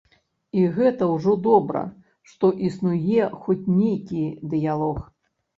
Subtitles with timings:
[0.59, 1.83] І гэта ўжо добра,
[2.31, 4.27] што існуе хоць нейкі
[4.57, 5.07] дыялог.